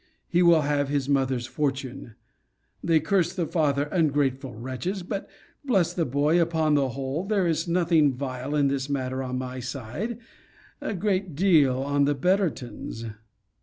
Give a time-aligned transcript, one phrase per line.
[0.27, 2.15] He will have his mother's fortune.
[2.83, 5.03] They curse the father, ungrateful wretches!
[5.03, 5.29] but
[5.63, 9.59] bless the boy Upon the whole, there is nothing vile in this matter on my
[9.59, 10.17] side
[10.81, 13.11] a great deal on the Bettertons.